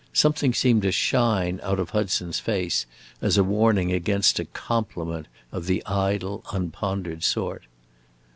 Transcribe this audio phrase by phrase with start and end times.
[0.13, 2.87] Something seemed to shine out of Hudson's face
[3.21, 7.65] as a warning against a "compliment" of the idle, unpondered sort.